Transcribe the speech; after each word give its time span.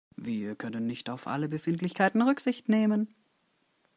Wir 0.17 0.55
können 0.55 0.87
nicht 0.87 1.11
auf 1.11 1.27
alle 1.27 1.47
Befindlichkeiten 1.47 2.23
Rücksicht 2.23 2.69
nehmen. 2.69 3.13